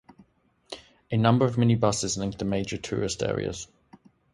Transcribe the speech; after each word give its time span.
A 1.11 1.15
number 1.15 1.45
of 1.45 1.57
minibuses 1.57 2.17
link 2.17 2.35
the 2.39 2.43
major 2.43 2.75
tourist 2.77 3.21
areas. 3.21 3.67